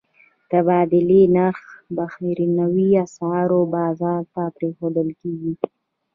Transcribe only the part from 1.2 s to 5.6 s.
نرخ بهرنیو اسعارو بازار ته پرېښودل کېږي.